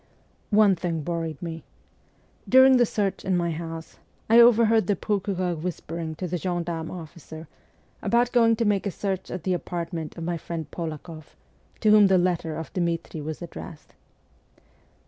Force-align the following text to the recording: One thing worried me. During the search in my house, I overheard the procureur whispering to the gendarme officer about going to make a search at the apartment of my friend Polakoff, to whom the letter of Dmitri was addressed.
One 0.49 0.75
thing 0.75 1.05
worried 1.05 1.39
me. 1.43 1.63
During 2.49 2.77
the 2.77 2.87
search 2.87 3.23
in 3.23 3.37
my 3.37 3.51
house, 3.51 3.99
I 4.31 4.39
overheard 4.39 4.87
the 4.87 4.95
procureur 4.95 5.53
whispering 5.53 6.15
to 6.15 6.27
the 6.27 6.37
gendarme 6.39 6.89
officer 6.89 7.47
about 8.01 8.31
going 8.31 8.55
to 8.55 8.65
make 8.65 8.87
a 8.87 8.89
search 8.89 9.29
at 9.29 9.43
the 9.43 9.53
apartment 9.53 10.17
of 10.17 10.23
my 10.23 10.37
friend 10.39 10.65
Polakoff, 10.71 11.35
to 11.81 11.91
whom 11.91 12.07
the 12.07 12.17
letter 12.17 12.55
of 12.55 12.73
Dmitri 12.73 13.21
was 13.21 13.43
addressed. 13.43 13.93